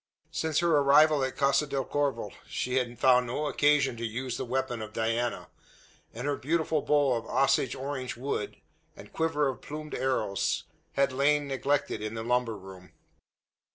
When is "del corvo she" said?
1.67-2.77